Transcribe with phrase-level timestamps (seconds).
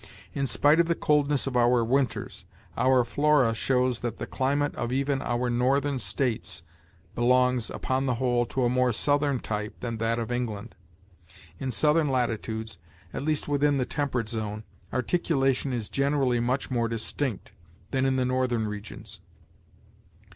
[0.33, 4.91] In spite of the coldness of our winters, our flora shows that the climate of
[4.91, 6.63] even our Northern States
[7.13, 10.73] belongs, upon the whole, to a more southern type than that of England.
[11.59, 12.79] In southern latitudes,
[13.13, 17.51] at least within the temperate zone, articulation is generally much more distinct
[17.91, 19.19] than in the northern regions.